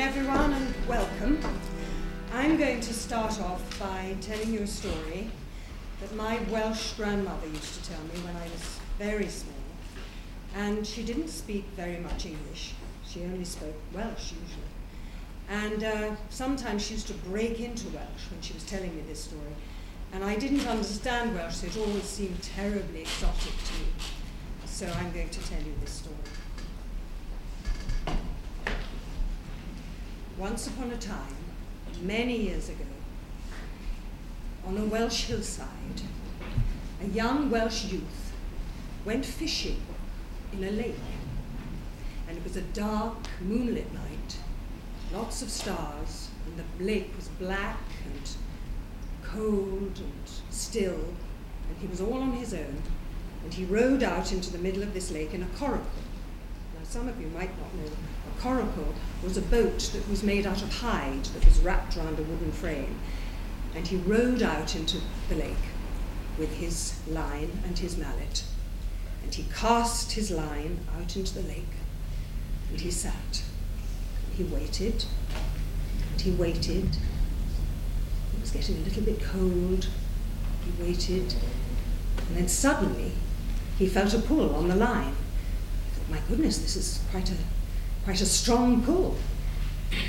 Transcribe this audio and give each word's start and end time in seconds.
everyone, 0.00 0.52
and 0.52 0.74
welcome. 0.86 1.40
I'm 2.32 2.56
going 2.56 2.80
to 2.80 2.94
start 2.94 3.40
off 3.40 3.80
by 3.80 4.14
telling 4.20 4.52
you 4.52 4.60
a 4.60 4.66
story 4.66 5.28
that 6.00 6.14
my 6.14 6.38
Welsh 6.50 6.92
grandmother 6.92 7.48
used 7.48 7.82
to 7.82 7.90
tell 7.90 8.00
me 8.04 8.20
when 8.24 8.36
I 8.36 8.44
was 8.44 8.78
very 8.96 9.26
small. 9.26 9.56
And 10.54 10.86
she 10.86 11.02
didn't 11.02 11.26
speak 11.26 11.64
very 11.74 11.98
much 11.98 12.26
English, 12.26 12.74
she 13.08 13.24
only 13.24 13.44
spoke 13.44 13.74
Welsh 13.92 14.34
usually. 14.40 14.70
And 15.48 15.82
uh, 15.82 16.16
sometimes 16.30 16.86
she 16.86 16.94
used 16.94 17.08
to 17.08 17.14
break 17.14 17.58
into 17.58 17.88
Welsh 17.88 18.30
when 18.30 18.40
she 18.40 18.54
was 18.54 18.62
telling 18.62 18.94
me 18.94 19.02
this 19.08 19.24
story. 19.24 19.56
And 20.12 20.22
I 20.22 20.36
didn't 20.36 20.66
understand 20.68 21.34
Welsh, 21.34 21.56
so 21.56 21.66
it 21.66 21.76
always 21.76 22.04
seemed 22.04 22.40
terribly 22.40 23.00
exotic 23.00 23.52
to 23.64 23.72
me. 23.72 23.88
So 24.64 24.86
I'm 24.86 25.10
going 25.10 25.30
to 25.30 25.40
tell 25.50 25.60
you 25.60 25.74
this 25.80 25.90
story. 25.90 26.27
Once 30.38 30.68
upon 30.68 30.88
a 30.92 30.96
time, 30.98 31.34
many 32.02 32.36
years 32.36 32.68
ago, 32.68 32.84
on 34.64 34.78
a 34.78 34.84
Welsh 34.84 35.24
hillside, 35.24 35.66
a 37.02 37.06
young 37.08 37.50
Welsh 37.50 37.86
youth 37.86 38.32
went 39.04 39.26
fishing 39.26 39.80
in 40.52 40.62
a 40.62 40.70
lake. 40.70 40.94
And 42.28 42.38
it 42.38 42.44
was 42.44 42.56
a 42.56 42.60
dark, 42.60 43.16
moonlit 43.40 43.92
night, 43.92 44.36
lots 45.12 45.42
of 45.42 45.50
stars, 45.50 46.28
and 46.46 46.56
the 46.56 46.84
lake 46.84 47.10
was 47.16 47.26
black 47.40 47.80
and 48.04 48.30
cold 49.24 49.98
and 49.98 50.30
still, 50.50 51.14
and 51.68 51.78
he 51.80 51.88
was 51.88 52.00
all 52.00 52.22
on 52.22 52.34
his 52.34 52.54
own, 52.54 52.82
and 53.42 53.54
he 53.54 53.64
rowed 53.64 54.04
out 54.04 54.30
into 54.30 54.52
the 54.52 54.58
middle 54.58 54.84
of 54.84 54.94
this 54.94 55.10
lake 55.10 55.34
in 55.34 55.42
a 55.42 55.46
coracle. 55.46 56.07
Some 56.88 57.06
of 57.06 57.20
you 57.20 57.26
might 57.26 57.50
not 57.60 57.74
know 57.74 57.84
a 57.84 58.40
coracle 58.40 58.94
was 59.22 59.36
a 59.36 59.42
boat 59.42 59.78
that 59.92 60.08
was 60.08 60.22
made 60.22 60.46
out 60.46 60.62
of 60.62 60.72
hide 60.72 61.22
that 61.22 61.44
was 61.44 61.58
wrapped 61.58 61.98
around 61.98 62.18
a 62.18 62.22
wooden 62.22 62.50
frame. 62.50 62.98
And 63.74 63.86
he 63.86 63.96
rowed 63.96 64.42
out 64.42 64.74
into 64.74 64.96
the 65.28 65.34
lake 65.34 65.66
with 66.38 66.54
his 66.54 66.98
line 67.06 67.62
and 67.66 67.78
his 67.78 67.98
mallet. 67.98 68.42
And 69.22 69.34
he 69.34 69.44
cast 69.54 70.12
his 70.12 70.30
line 70.30 70.78
out 70.96 71.14
into 71.14 71.34
the 71.34 71.46
lake. 71.46 71.74
And 72.70 72.80
he 72.80 72.90
sat. 72.90 73.42
He 74.34 74.44
waited. 74.44 75.04
And 76.12 76.20
he 76.22 76.30
waited. 76.30 76.96
It 78.34 78.40
was 78.40 78.50
getting 78.50 78.78
a 78.78 78.80
little 78.80 79.02
bit 79.02 79.22
cold. 79.22 79.88
He 80.64 80.82
waited. 80.82 81.34
And 82.28 82.36
then 82.38 82.48
suddenly 82.48 83.12
he 83.78 83.86
felt 83.86 84.14
a 84.14 84.18
pull 84.18 84.54
on 84.54 84.68
the 84.68 84.76
line. 84.76 85.14
My 86.10 86.18
goodness, 86.28 86.58
this 86.58 86.76
is 86.76 87.00
quite 87.10 87.30
a 87.30 87.34
quite 88.04 88.20
a 88.20 88.26
strong 88.26 88.82
pull. 88.82 89.16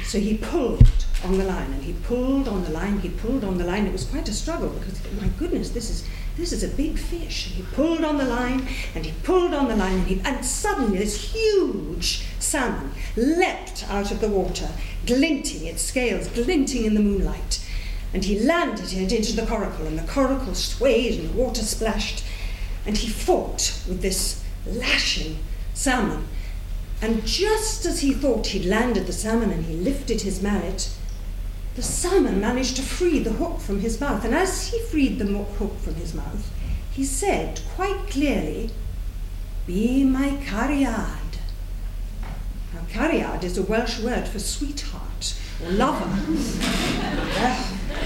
So 0.03 0.19
he 0.19 0.38
pulled 0.38 0.88
on 1.23 1.38
the 1.38 1.44
line 1.44 1.73
and 1.73 1.83
he 1.83 1.94
pulled 1.94 2.47
on 2.47 2.64
the 2.64 2.69
line, 2.69 3.00
he 3.00 3.09
pulled 3.09 3.44
on 3.44 3.58
the 3.58 3.66
line. 3.66 3.86
It 3.86 3.91
was 3.91 4.06
quite 4.06 4.30
a 4.30 4.33
struggle 4.33 4.69
because 4.69 5.00
my 5.19 5.28
goodness, 5.38 5.72
this 5.72 5.89
is 5.89 6.08
this 6.38 6.53
is 6.53 6.64
a 6.64 6.69
big 6.69 6.97
fish. 6.97 7.47
And 7.47 7.56
he 7.56 7.75
pulled 7.75 8.03
on 8.03 8.17
the 8.17 8.25
line 8.25 8.67
and 8.95 9.06
he 9.06 9.11
pulled 9.23 9.53
on 9.53 9.67
the 9.67 9.75
line 9.75 10.00
and, 10.00 10.08
he, 10.08 10.22
and 10.23 10.45
suddenly 10.45 11.00
this 11.00 11.33
huge 11.33 12.25
salmon 12.39 12.91
leapt 13.17 13.86
out 13.89 14.11
of 14.11 14.22
the 14.22 14.30
water, 14.30 14.69
glinting, 15.06 15.66
its 15.66 15.81
scales 15.81 16.30
glinting 16.30 16.86
in 16.86 16.94
the 16.94 17.02
moonlight. 17.02 17.66
And 18.13 18.24
he 18.24 18.40
landed 18.40 18.91
it 18.91 19.12
into 19.12 19.35
the 19.35 19.45
coracle, 19.45 19.85
and 19.85 20.00
the 20.00 20.12
coracle 20.12 20.56
swayed 20.56 21.19
and 21.19 21.29
the 21.29 21.38
water 21.38 21.62
splashed. 21.62 22.24
And 22.85 22.97
he 22.97 23.07
fought 23.07 23.84
with 23.88 24.01
this 24.01 24.44
lashing 24.66 25.38
salmon 25.79 26.28
and 27.01 27.25
just 27.25 27.85
as 27.85 28.01
he 28.01 28.13
thought 28.13 28.47
he'd 28.47 28.66
landed 28.66 29.07
the 29.07 29.13
salmon 29.13 29.51
and 29.51 29.66
he 29.66 29.73
lifted 29.73 30.22
his 30.22 30.41
mallet, 30.41 30.90
the 31.75 31.81
salmon 31.81 32.41
managed 32.41 32.75
to 32.75 32.81
free 32.81 33.19
the 33.19 33.31
hook 33.34 33.62
from 33.62 33.79
his 33.79 34.01
mouth. 34.01 34.25
And 34.25 34.35
as 34.35 34.68
he 34.68 34.79
freed 34.79 35.18
the 35.18 35.25
hook 35.25 35.79
from 35.79 35.95
his 35.95 36.13
mouth, 36.13 36.51
he 36.91 37.06
said 37.06 37.62
quite 37.75 38.09
clearly, 38.09 38.72
Be 39.66 40.03
my 40.03 40.31
cariad. 40.45 41.38
Now, 42.73 42.81
cariad 42.89 43.45
is 43.45 43.57
a 43.57 43.63
Welsh 43.63 44.00
word 44.01 44.28
for 44.28 44.39
sweetheart 44.39 45.39
or 45.63 45.72
lover. 45.72 46.09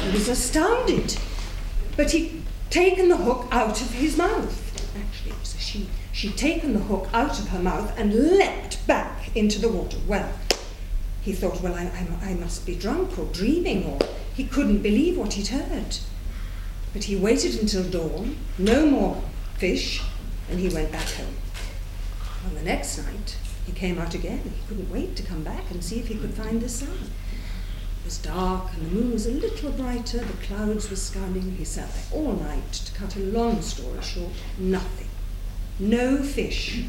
he 0.03 0.11
was 0.11 0.29
astounded. 0.29 1.17
But 1.97 2.11
he'd 2.11 2.43
taken 2.69 3.09
the 3.09 3.17
hook 3.17 3.47
out 3.49 3.81
of 3.81 3.91
his 3.91 4.17
mouth. 4.17 4.59
Actually, 4.95 5.31
it 5.31 5.39
was 5.39 5.55
a 5.55 5.57
she. 5.57 5.87
She'd 6.13 6.37
taken 6.37 6.73
the 6.73 6.79
hook 6.79 7.09
out 7.11 7.39
of 7.39 7.49
her 7.49 7.59
mouth 7.59 7.91
and 7.97 8.37
leapt 8.37 8.85
back 8.85 9.35
into 9.35 9.59
the 9.59 9.67
water. 9.67 9.97
Well, 10.07 10.31
he 11.21 11.33
thought, 11.33 11.61
well, 11.61 11.73
I, 11.73 11.85
I, 12.21 12.29
I 12.29 12.33
must 12.35 12.67
be 12.67 12.75
drunk 12.75 13.17
or 13.17 13.25
dreaming, 13.25 13.83
or 13.85 13.99
he 14.35 14.45
couldn't 14.45 14.83
believe 14.83 15.17
what 15.17 15.33
he'd 15.33 15.47
heard. 15.47 15.97
But 16.93 17.05
he 17.05 17.15
waited 17.15 17.59
until 17.59 17.83
dawn, 17.83 18.37
no 18.59 18.85
more 18.85 19.23
fish, 19.57 20.03
and 20.49 20.59
he 20.59 20.69
went 20.69 20.91
back 20.91 21.09
home. 21.09 21.35
On 22.45 22.53
the 22.53 22.61
next 22.61 22.99
night, 22.99 23.37
he 23.65 23.71
came 23.71 23.97
out 23.97 24.13
again. 24.13 24.43
He 24.43 24.67
couldn't 24.67 24.91
wait 24.91 25.15
to 25.15 25.23
come 25.23 25.43
back 25.43 25.71
and 25.71 25.83
see 25.83 25.99
if 25.99 26.07
he 26.07 26.15
could 26.15 26.35
find 26.35 26.61
the 26.61 26.69
sun. 26.69 27.09
It 28.01 28.05
was 28.05 28.19
dark 28.19 28.71
and 28.73 28.85
the 28.85 28.95
moon 28.95 29.13
was 29.13 29.25
a 29.25 29.31
little 29.31 29.71
brighter, 29.71 30.19
the 30.19 30.45
clouds 30.45 30.89
were 30.91 30.95
scanning. 30.95 31.55
He 31.55 31.65
sat 31.65 31.89
there 31.91 32.19
all 32.19 32.33
night. 32.33 32.73
To 32.73 32.93
cut 32.93 33.15
a 33.15 33.19
long 33.19 33.61
story 33.61 34.01
short, 34.01 34.33
nothing. 34.59 35.07
No 35.79 36.17
fish. 36.17 36.83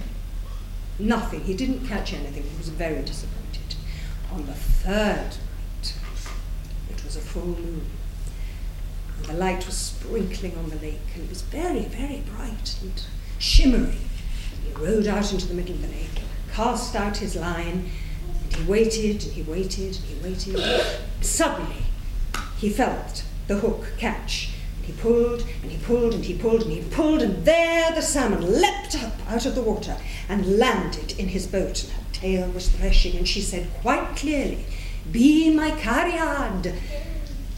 Nothing. 0.98 1.40
He 1.44 1.54
didn't 1.54 1.86
catch 1.86 2.12
anything. 2.12 2.42
He 2.42 2.58
was 2.58 2.68
very 2.68 3.02
disappointed. 3.02 3.74
On 4.32 4.46
the 4.46 4.54
third 4.54 5.36
night, 5.36 5.94
it 6.90 7.04
was 7.04 7.16
a 7.16 7.20
full 7.20 7.46
moon. 7.46 7.86
And 9.18 9.26
the 9.26 9.34
light 9.34 9.66
was 9.66 9.76
sprinkling 9.76 10.56
on 10.58 10.70
the 10.70 10.76
lake, 10.76 11.00
and 11.14 11.24
it 11.24 11.30
was 11.30 11.42
very, 11.42 11.84
very 11.84 12.22
bright 12.36 12.76
and 12.82 13.02
shimmering. 13.38 14.08
He 14.64 14.72
rowed 14.72 15.06
out 15.06 15.32
into 15.32 15.46
the 15.46 15.54
middle 15.54 15.74
of 15.74 15.82
the 15.82 15.88
lake, 15.88 16.22
cast 16.52 16.94
out 16.94 17.16
his 17.16 17.36
line, 17.36 17.90
and 18.42 18.54
he 18.54 18.64
waited 18.64 19.22
and 19.24 19.32
he 19.32 19.42
waited 19.42 19.96
and 19.96 20.04
he 20.04 20.14
waited. 20.22 20.86
Suddenly, 21.20 21.86
he 22.58 22.68
felt 22.68 23.24
the 23.46 23.56
hook 23.56 23.92
catch 23.98 24.53
he 24.84 24.92
pulled 24.92 25.44
and 25.62 25.70
he 25.70 25.78
pulled 25.78 26.14
and 26.14 26.24
he 26.24 26.34
pulled 26.34 26.62
and 26.62 26.72
he 26.72 26.82
pulled, 26.90 27.22
and 27.22 27.44
there 27.44 27.90
the 27.92 28.02
salmon 28.02 28.60
leapt 28.60 29.02
up 29.02 29.14
out 29.28 29.46
of 29.46 29.54
the 29.54 29.62
water 29.62 29.96
and 30.28 30.58
landed 30.58 31.18
in 31.18 31.28
his 31.28 31.46
boat. 31.46 31.84
And 31.84 31.92
her 31.92 32.12
tail 32.12 32.50
was 32.50 32.68
threshing, 32.68 33.16
and 33.16 33.26
she 33.26 33.40
said 33.40 33.68
quite 33.80 34.16
clearly, 34.16 34.64
Be 35.10 35.54
my 35.54 35.70
cariad. 35.70 36.74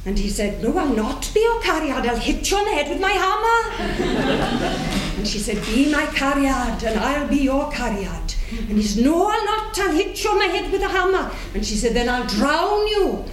And 0.04 0.16
he 0.16 0.28
said, 0.28 0.62
No, 0.62 0.78
I'll 0.78 0.94
not 0.94 1.28
be 1.34 1.40
your 1.40 1.60
cariad. 1.60 2.06
I'll 2.06 2.16
hit 2.16 2.48
you 2.48 2.58
on 2.58 2.64
the 2.64 2.70
head 2.70 2.88
with 2.88 3.00
my 3.00 3.10
hammer. 3.10 3.58
and 5.18 5.26
she 5.26 5.40
said, 5.40 5.64
Be 5.66 5.90
my 5.90 6.06
cariad, 6.06 6.84
and 6.84 7.00
I'll 7.00 7.28
be 7.28 7.38
your 7.38 7.70
cariad. 7.72 8.36
And 8.68 8.78
he 8.78 8.82
said, 8.84 9.04
No, 9.04 9.26
I'll 9.26 9.44
not. 9.44 9.76
I'll 9.80 9.92
hit 9.92 10.22
you 10.22 10.30
on 10.30 10.38
the 10.38 10.44
head 10.44 10.70
with 10.70 10.82
a 10.82 10.88
hammer. 10.88 11.32
And 11.54 11.66
she 11.66 11.74
said, 11.74 11.94
Then 11.94 12.08
I'll 12.08 12.26
drown 12.28 12.86
you. 12.86 13.24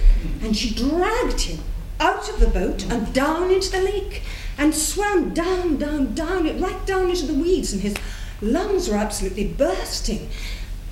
And 0.41 0.57
she 0.57 0.73
dragged 0.73 1.41
him 1.41 1.62
out 2.03 2.27
of 2.27 2.39
the 2.39 2.47
boat 2.47 2.83
and 2.91 3.13
down 3.13 3.49
into 3.49 3.71
the 3.71 3.81
lake 3.81 4.23
and 4.57 4.75
swam 4.75 5.33
down, 5.33 5.77
down, 5.77 6.13
down, 6.13 6.59
right 6.59 6.85
down 6.85 7.09
into 7.09 7.25
the 7.25 7.33
weeds, 7.33 7.71
and 7.71 7.81
his 7.81 7.95
lungs 8.41 8.89
were 8.89 8.97
absolutely 8.97 9.47
bursting. 9.47 10.29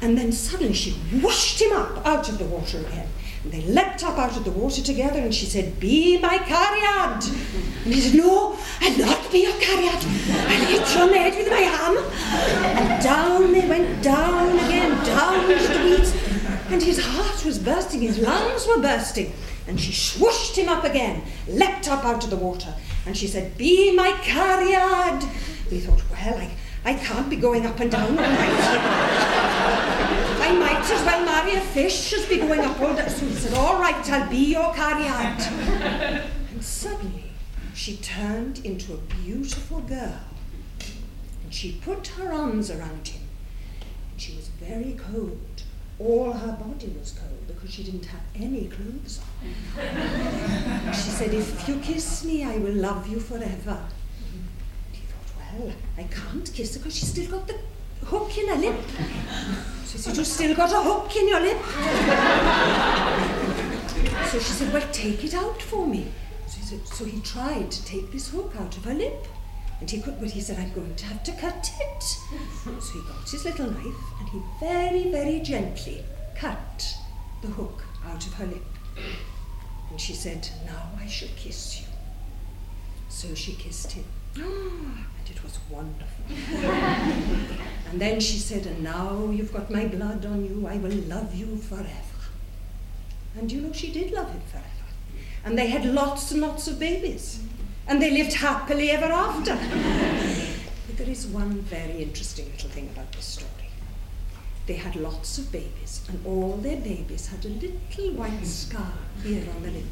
And 0.02 0.18
then 0.18 0.32
suddenly 0.32 0.74
she 0.74 0.98
washed 1.22 1.62
him 1.62 1.74
up 1.74 2.06
out 2.06 2.30
of 2.30 2.40
the 2.40 2.46
water 2.46 2.80
again. 2.80 3.08
And 3.44 3.52
they 3.52 3.62
leapt 3.62 4.04
up 4.04 4.18
out 4.18 4.38
of 4.38 4.46
the 4.46 4.52
water 4.52 4.82
together, 4.82 5.20
and 5.20 5.34
she 5.34 5.46
said, 5.46 5.80
Be 5.80 6.18
my 6.20 6.38
cariad. 6.38 7.24
And 7.84 7.94
he 7.94 8.00
said, 8.00 8.18
No, 8.18 8.58
I'll 8.80 8.98
not 8.98 9.32
be 9.32 9.40
your 9.40 9.54
cariad. 9.54 10.02
I'll 10.48 10.66
hit 10.66 10.96
you 10.96 11.02
on 11.02 11.10
the 11.10 11.18
head 11.18 11.38
with 11.38 11.50
my 11.50 11.58
hammer. 11.58 12.06
And 12.80 13.04
down 13.04 13.52
they 13.52 13.68
went, 13.68 14.02
down 14.02 14.58
again, 14.60 15.06
down 15.06 15.52
into 15.52 15.74
the 15.74 15.84
weeds. 15.84 16.16
And 16.70 16.82
his 16.82 17.04
heart 17.04 17.44
was 17.44 17.60
bursting, 17.60 18.02
his 18.02 18.20
lungs 18.20 18.66
were 18.66 18.82
bursting. 18.82 19.34
And 19.68 19.80
she 19.80 19.92
swooshed 19.92 20.56
him 20.56 20.70
up 20.70 20.84
again, 20.84 21.24
leapt 21.48 21.90
up 21.90 22.04
out 22.04 22.24
of 22.24 22.30
the 22.30 22.36
water, 22.36 22.74
and 23.06 23.16
she 23.16 23.28
said, 23.28 23.58
Be 23.58 23.96
my 23.96 24.12
cariad. 24.24 25.24
And 25.24 25.72
he 25.72 25.80
thought, 25.80 26.02
Well, 26.12 26.38
I, 26.38 26.52
I 26.84 26.94
can't 26.96 27.30
be 27.30 27.36
going 27.36 27.66
up 27.66 27.80
and 27.80 27.92
down 27.92 28.10
all 28.10 28.16
night. 28.16 28.28
I 30.42 30.56
might 30.58 30.82
as 30.82 31.06
well 31.06 31.24
marry 31.26 31.56
a 31.56 31.62
fish 31.62 32.14
as 32.14 32.26
be 32.26 32.38
going 32.38 32.62
up 32.62 32.80
all 32.82 32.96
day. 32.96 33.08
So 33.08 33.26
he 33.26 33.34
said, 33.36 33.54
All 33.58 33.80
right, 33.80 34.10
I'll 34.12 34.30
be 34.30 34.52
your 34.52 34.74
cariad. 34.74 35.40
and 36.52 36.64
suddenly 36.64 37.32
she 37.74 37.98
turned 37.98 38.66
into 38.66 38.94
a 38.94 38.98
beautiful 38.98 39.82
girl. 39.82 40.20
And 41.44 41.54
she 41.54 41.80
put 41.84 42.08
her 42.08 42.32
arms 42.32 42.70
around 42.70 43.08
him. 43.08 43.22
And 44.12 44.22
she 44.22 44.36
was 44.36 44.48
very 44.50 44.94
cold. 44.94 45.64
All 46.04 46.32
her 46.34 46.54
body 46.54 46.96
was 47.00 47.12
cold 47.12 47.46
because 47.48 47.72
she 47.72 47.84
didn't 47.84 48.06
have 48.06 48.22
any 48.36 48.66
clothes 48.68 49.20
on. 49.20 50.94
she 50.94 51.10
said, 51.12 51.34
If 51.34 51.68
you 51.68 51.76
kiss 51.78 52.26
me, 52.26 52.44
I 52.44 52.58
will 52.58 52.74
love 52.74 53.08
you 53.08 53.20
forever. 53.20 53.80
He 54.92 55.02
thought, 55.02 55.60
Well, 55.60 55.74
I 55.98 56.04
can't 56.04 56.52
kiss 56.52 56.74
her 56.74 56.80
because 56.80 56.96
she's 56.96 57.10
still 57.10 57.30
got 57.30 57.48
the 57.48 57.56
hook 58.06 58.36
in 58.36 58.48
her 58.50 58.56
lip. 58.56 58.80
So 59.86 59.92
he 59.92 59.98
said, 60.00 60.18
You 60.18 60.24
still 60.24 60.56
got 60.56 60.72
a 60.72 60.82
hook 60.82 61.16
in 61.16 61.28
your 61.28 61.40
lip? 61.40 61.62
so 64.32 64.40
she 64.40 64.54
said, 64.54 64.74
Well, 64.74 64.88
take 64.92 65.24
it 65.24 65.36
out 65.36 65.62
for 65.62 65.86
me. 65.86 66.08
So 66.48 66.58
he, 66.58 66.66
said, 66.66 66.88
so 66.88 67.06
he 67.06 67.22
tried 67.22 67.70
to 67.70 67.86
take 67.86 68.12
this 68.12 68.30
hook 68.30 68.54
out 68.60 68.76
of 68.76 68.86
her 68.86 68.96
lip. 68.96 69.28
And 69.82 69.90
he 69.90 70.00
could, 70.00 70.20
but 70.22 70.30
he 70.30 70.42
said, 70.42 70.60
I'm 70.60 70.72
going 70.74 70.96
to 70.96 71.06
have 71.06 71.24
to 71.24 71.32
cut 71.34 71.72
it. 71.80 72.04
So 72.80 72.94
he 72.94 73.00
got 73.02 73.30
his 73.30 73.44
little 73.44 73.72
knife 73.72 74.02
and 74.20 74.30
he 74.30 74.42
very, 74.60 75.12
very 75.12 75.40
gently 75.40 76.06
cut 76.36 76.96
the 77.42 77.48
hook 77.48 77.84
out 78.06 78.26
of 78.26 78.34
her 78.36 78.46
lip. 78.46 78.64
And 79.90 80.00
she 80.00 80.14
said, 80.14 80.48
Now 80.68 80.92
I 81.00 81.08
shall 81.08 81.30
kiss 81.36 81.82
you. 81.82 81.88
So 83.10 83.34
she 83.34 83.54
kissed 83.54 83.92
him. 83.94 84.06
and 84.36 85.30
it 85.30 85.44
was 85.44 85.58
wonderful. 85.70 86.26
and 87.90 88.00
then 88.00 88.20
she 88.20 88.38
said, 88.38 88.68
And 88.68 88.84
now 88.84 89.32
you've 89.32 89.52
got 89.52 89.72
my 89.72 89.86
blood 89.86 90.24
on 90.26 90.46
you, 90.46 90.68
I 90.68 90.78
will 90.78 90.96
love 91.16 91.34
you 91.34 91.58
forever. 91.58 92.20
And 93.36 93.52
you 93.52 93.62
know, 93.62 93.74
she 93.74 93.92
did 93.92 94.12
love 94.12 94.32
him 94.32 94.42
forever. 94.52 94.68
And 95.44 95.58
they 95.58 95.68
had 95.68 95.86
lots 95.86 96.32
and 96.32 96.42
lots 96.42 96.68
of 96.68 96.78
babies 96.78 97.42
and 97.88 98.02
they 98.02 98.12
lived 98.12 98.34
happily 98.34 98.92
ever 98.92 99.06
after. 99.06 99.56
but 100.88 100.98
there 100.98 101.10
is 101.10 101.28
one 101.28 101.62
very 101.62 102.04
interesting 102.04 102.50
little 102.52 102.70
thing 102.70 102.90
about 102.94 103.12
this 103.12 103.26
story. 103.26 103.52
They 104.68 104.76
had 104.76 104.96
lots 104.96 105.38
of 105.38 105.52
babies, 105.52 106.02
and 106.08 106.26
all 106.26 106.58
their 106.58 106.78
babies 106.78 107.28
had 107.28 107.44
a 107.46 107.50
little 107.50 108.14
white 108.14 108.46
scar 108.46 108.94
here 109.24 109.44
on 109.56 109.64
the 109.64 109.72
lip. 109.72 109.84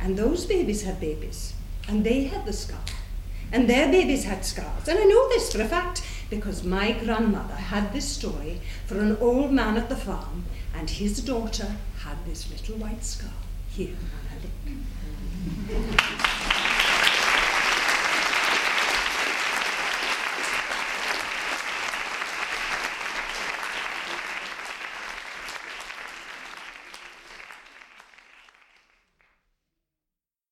And 0.00 0.16
those 0.16 0.46
babies 0.46 0.82
had 0.82 1.00
babies, 1.00 1.54
and 1.88 2.02
they 2.02 2.24
had 2.24 2.46
the 2.46 2.52
scar. 2.52 2.80
And 3.52 3.68
their 3.68 3.90
babies 3.90 4.24
had 4.24 4.44
scars. 4.44 4.88
And 4.88 4.98
I 4.98 5.04
know 5.04 5.28
this 5.28 5.52
for 5.52 5.62
a 5.62 5.68
fact 5.68 6.02
because 6.30 6.64
my 6.64 6.92
grandmother 6.92 7.54
had 7.54 7.92
this 7.92 8.08
story 8.08 8.60
for 8.86 8.98
an 8.98 9.16
old 9.18 9.52
man 9.52 9.76
at 9.76 9.88
the 9.88 9.96
farm, 9.96 10.46
and 10.74 10.90
his 10.90 11.20
daughter 11.20 11.76
had 12.00 12.16
this 12.26 12.50
little 12.50 12.76
white 12.76 13.04
scar 13.04 13.30
here 13.68 13.94
on 13.94 14.10
her 14.30 14.38
lip. 14.42 14.50